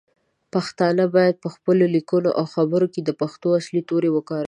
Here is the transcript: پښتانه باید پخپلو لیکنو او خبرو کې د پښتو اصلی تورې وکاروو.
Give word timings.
پښتانه 0.53 1.03
باید 1.15 1.41
پخپلو 1.45 1.85
لیکنو 1.95 2.29
او 2.39 2.45
خبرو 2.55 2.87
کې 2.93 3.01
د 3.03 3.09
پښتو 3.21 3.47
اصلی 3.59 3.81
تورې 3.89 4.09
وکاروو. 4.13 4.39